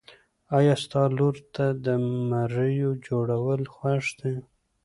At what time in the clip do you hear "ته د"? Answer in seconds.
1.55-1.87